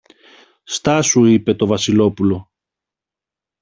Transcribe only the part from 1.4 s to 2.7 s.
το Βασιλόπουλο.